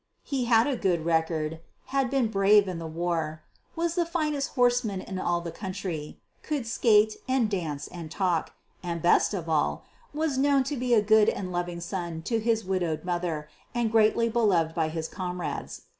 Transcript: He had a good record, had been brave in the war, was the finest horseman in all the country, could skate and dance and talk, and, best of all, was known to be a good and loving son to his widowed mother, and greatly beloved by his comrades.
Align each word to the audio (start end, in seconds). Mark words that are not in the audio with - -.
He 0.23 0.45
had 0.45 0.65
a 0.65 0.75
good 0.75 1.05
record, 1.05 1.59
had 1.93 2.09
been 2.09 2.25
brave 2.31 2.67
in 2.67 2.79
the 2.79 2.87
war, 2.87 3.43
was 3.75 3.93
the 3.93 4.03
finest 4.03 4.53
horseman 4.57 4.99
in 4.99 5.19
all 5.19 5.41
the 5.41 5.51
country, 5.51 6.19
could 6.41 6.65
skate 6.65 7.17
and 7.29 7.47
dance 7.47 7.85
and 7.87 8.09
talk, 8.09 8.53
and, 8.81 8.99
best 8.99 9.35
of 9.35 9.47
all, 9.47 9.85
was 10.11 10.39
known 10.39 10.63
to 10.63 10.75
be 10.75 10.95
a 10.95 11.03
good 11.03 11.29
and 11.29 11.51
loving 11.51 11.81
son 11.81 12.23
to 12.23 12.39
his 12.39 12.65
widowed 12.65 13.05
mother, 13.05 13.47
and 13.75 13.91
greatly 13.91 14.27
beloved 14.27 14.73
by 14.73 14.89
his 14.89 15.07
comrades. 15.07 15.83